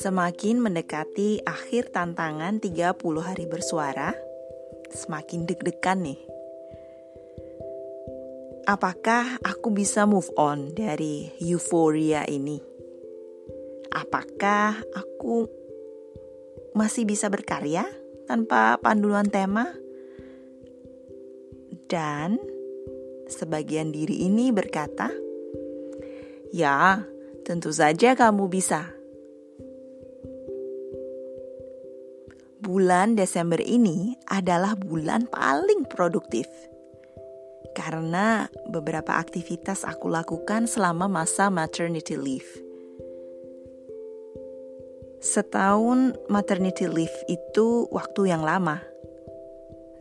Semakin 0.00 0.64
mendekati 0.64 1.44
akhir 1.44 1.92
tantangan 1.92 2.56
30 2.56 3.20
hari 3.20 3.44
bersuara, 3.44 4.16
semakin 4.88 5.44
deg-degan 5.44 6.00
nih. 6.00 6.16
Apakah 8.64 9.36
aku 9.44 9.68
bisa 9.76 10.08
move 10.08 10.32
on 10.40 10.72
dari 10.72 11.28
euforia 11.44 12.24
ini? 12.24 12.56
Apakah 13.92 14.80
aku 14.96 15.44
masih 16.72 17.04
bisa 17.04 17.28
berkarya 17.28 17.84
tanpa 18.24 18.80
panduan 18.80 19.28
tema? 19.28 19.68
Dan 21.92 22.40
sebagian 23.28 23.92
diri 23.92 24.24
ini 24.24 24.48
berkata, 24.48 25.12
"Ya, 26.56 27.04
tentu 27.44 27.68
saja 27.68 28.16
kamu 28.16 28.48
bisa." 28.48 28.99
Bulan 32.70 33.18
Desember 33.18 33.58
ini 33.58 34.14
adalah 34.30 34.78
bulan 34.78 35.26
paling 35.26 35.90
produktif. 35.90 36.46
Karena 37.74 38.46
beberapa 38.70 39.18
aktivitas 39.18 39.82
aku 39.82 40.06
lakukan 40.06 40.70
selama 40.70 41.10
masa 41.10 41.50
maternity 41.50 42.14
leave. 42.14 42.46
Setahun 45.18 46.14
maternity 46.30 46.86
leave 46.86 47.18
itu 47.26 47.90
waktu 47.90 48.30
yang 48.30 48.46
lama. 48.46 48.78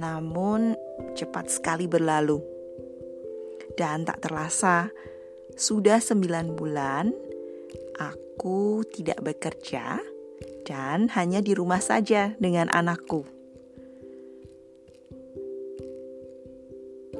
Namun 0.00 0.72
cepat 1.12 1.52
sekali 1.52 1.84
berlalu. 1.84 2.40
Dan 3.76 4.08
tak 4.08 4.24
terasa, 4.24 4.88
sudah 5.52 6.00
sembilan 6.00 6.56
bulan 6.56 7.12
aku 8.00 8.88
tidak 8.88 9.20
bekerja 9.20 10.13
dan 10.64 11.12
hanya 11.12 11.44
di 11.44 11.52
rumah 11.52 11.80
saja 11.80 12.32
dengan 12.40 12.72
anakku. 12.72 13.24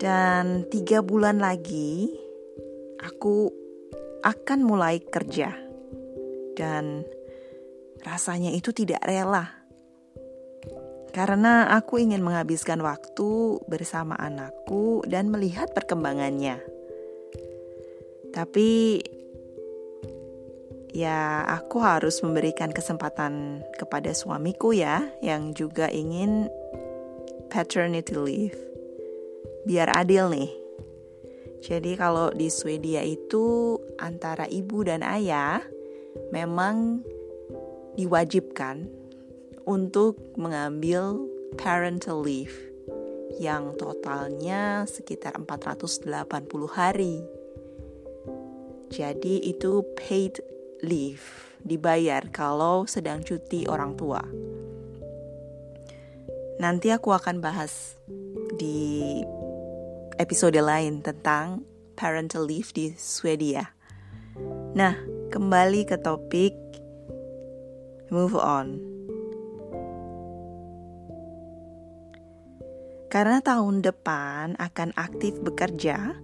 Dan 0.00 0.64
tiga 0.72 1.04
bulan 1.04 1.40
lagi, 1.40 2.08
aku 3.04 3.52
akan 4.24 4.60
mulai 4.64 5.00
kerja, 5.00 5.52
dan 6.56 7.04
rasanya 8.00 8.48
itu 8.52 8.72
tidak 8.72 9.04
rela 9.04 9.60
karena 11.10 11.74
aku 11.74 11.98
ingin 11.98 12.22
menghabiskan 12.22 12.78
waktu 12.86 13.58
bersama 13.66 14.14
anakku 14.14 15.02
dan 15.10 15.26
melihat 15.26 15.74
perkembangannya. 15.74 16.62
Tapi 18.30 19.02
ya 20.90 21.46
aku 21.46 21.78
harus 21.82 22.18
memberikan 22.22 22.74
kesempatan 22.74 23.62
kepada 23.78 24.10
suamiku 24.10 24.74
ya 24.74 25.06
yang 25.22 25.54
juga 25.54 25.86
ingin 25.90 26.50
paternity 27.50 28.14
leave. 28.14 28.58
Biar 29.66 29.90
adil 29.92 30.30
nih. 30.30 30.50
Jadi 31.60 31.92
kalau 31.92 32.32
di 32.32 32.48
Swedia 32.48 33.04
itu 33.04 33.76
antara 34.00 34.48
ibu 34.48 34.80
dan 34.80 35.04
ayah 35.04 35.60
memang 36.32 37.04
diwajibkan 38.00 38.88
untuk 39.68 40.16
mengambil 40.40 41.20
parental 41.60 42.24
leave 42.24 42.54
yang 43.36 43.76
totalnya 43.76 44.88
sekitar 44.88 45.36
480 45.36 46.08
hari. 46.72 47.20
Jadi 48.90 49.46
itu 49.46 49.86
paid 49.94 50.40
leave 50.82 51.50
dibayar 51.60 52.24
kalau 52.32 52.88
sedang 52.88 53.20
cuti 53.20 53.68
orang 53.68 53.96
tua. 53.96 54.20
Nanti 56.60 56.92
aku 56.92 57.12
akan 57.16 57.40
bahas 57.40 57.96
di 58.60 59.16
episode 60.20 60.60
lain 60.60 61.00
tentang 61.00 61.64
parental 61.96 62.44
leave 62.44 62.68
di 62.76 62.92
Swedia. 62.92 63.72
Nah, 64.76 64.96
kembali 65.32 65.88
ke 65.88 65.96
topik 66.00 66.52
move 68.12 68.36
on. 68.36 68.76
Karena 73.10 73.42
tahun 73.42 73.82
depan 73.82 74.54
akan 74.54 74.94
aktif 74.94 75.34
bekerja, 75.42 76.14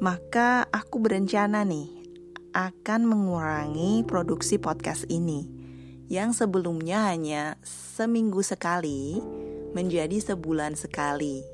maka 0.00 0.64
aku 0.72 0.96
berencana 0.96 1.68
nih 1.68 1.99
akan 2.50 3.06
mengurangi 3.06 4.02
produksi 4.02 4.58
podcast 4.58 5.06
ini 5.06 5.46
yang 6.10 6.34
sebelumnya 6.34 7.06
hanya 7.14 7.54
seminggu 7.62 8.42
sekali 8.42 9.22
menjadi 9.70 10.18
sebulan 10.18 10.74
sekali. 10.74 11.46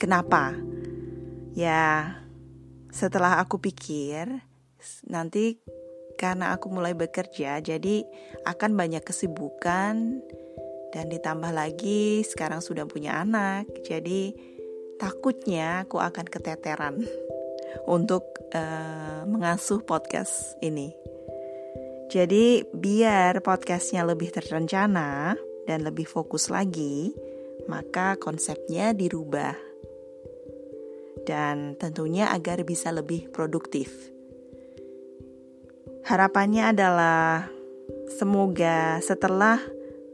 Kenapa? 0.00 0.56
Ya, 1.52 2.18
setelah 2.88 3.38
aku 3.44 3.60
pikir, 3.60 4.42
nanti 5.04 5.60
karena 6.16 6.56
aku 6.56 6.72
mulai 6.72 6.96
bekerja, 6.96 7.60
jadi 7.60 8.02
akan 8.48 8.74
banyak 8.74 9.04
kesibukan 9.04 10.24
dan 10.90 11.04
ditambah 11.12 11.52
lagi 11.52 12.24
sekarang 12.24 12.64
sudah 12.64 12.88
punya 12.88 13.20
anak, 13.20 13.68
jadi 13.84 14.32
takutnya 14.96 15.84
aku 15.84 16.00
akan 16.00 16.26
keteteran 16.26 17.02
untuk 17.86 18.24
uh, 18.54 19.26
mengasuh 19.26 19.82
podcast 19.82 20.56
ini. 20.62 20.94
Jadi 22.08 22.62
biar 22.70 23.42
podcastnya 23.42 24.06
lebih 24.06 24.30
terencana 24.30 25.34
dan 25.66 25.82
lebih 25.82 26.04
fokus 26.06 26.52
lagi, 26.52 27.10
maka 27.66 28.14
konsepnya 28.20 28.92
dirubah. 28.92 29.56
Dan 31.24 31.74
tentunya 31.80 32.28
agar 32.30 32.62
bisa 32.68 32.92
lebih 32.92 33.32
produktif. 33.32 33.88
Harapannya 36.04 36.76
adalah 36.76 37.48
semoga 38.12 39.00
setelah 39.00 39.56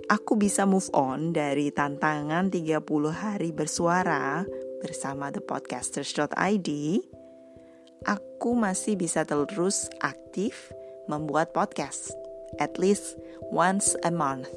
aku 0.06 0.38
bisa 0.38 0.62
move 0.62 0.86
on 0.94 1.34
dari 1.34 1.74
tantangan 1.74 2.46
30 2.46 2.82
hari 3.10 3.50
bersuara 3.50 4.46
bersama 4.78 5.34
thepodcasters.id, 5.34 6.68
aku 8.08 8.56
masih 8.56 8.96
bisa 8.96 9.24
terus 9.28 9.92
aktif 10.00 10.72
membuat 11.10 11.52
podcast 11.52 12.14
at 12.58 12.80
least 12.80 13.18
once 13.52 13.94
a 14.02 14.12
month. 14.12 14.48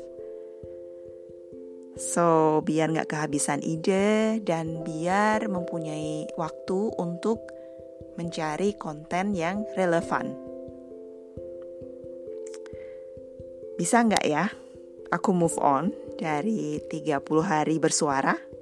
So, 1.94 2.60
biar 2.66 2.90
nggak 2.90 3.14
kehabisan 3.14 3.62
ide 3.62 4.42
dan 4.42 4.82
biar 4.82 5.46
mempunyai 5.46 6.26
waktu 6.34 6.90
untuk 6.98 7.46
mencari 8.18 8.74
konten 8.82 9.38
yang 9.38 9.62
relevan. 9.78 10.34
Bisa 13.78 14.02
nggak 14.06 14.26
ya 14.26 14.50
aku 15.14 15.30
move 15.38 15.58
on 15.62 15.94
dari 16.18 16.82
30 16.90 17.22
hari 17.46 17.78
bersuara? 17.78 18.53